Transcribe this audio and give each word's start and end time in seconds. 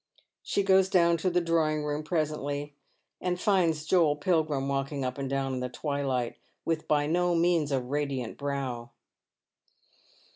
She 0.41 0.63
goes 0.63 0.89
down 0.89 1.17
to 1.17 1.29
the 1.29 1.39
drawing 1.41 1.83
room 1.83 2.01
presently, 2.01 2.73
and 3.21 3.39
finds 3.39 3.85
Joel 3.85 4.15
Pilgrim 4.15 4.67
walking 4.67 5.05
up 5.05 5.19
and 5.19 5.29
down 5.29 5.53
in 5.53 5.59
the 5.59 5.69
twilight, 5.69 6.37
with 6.65 6.87
by 6.87 7.05
no 7.05 7.35
means 7.35 7.71
a 7.71 7.79
radiant 7.79 8.35
brow. 8.35 8.93